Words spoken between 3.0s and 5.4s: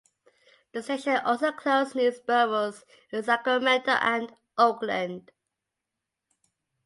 in Sacramento and Oakland.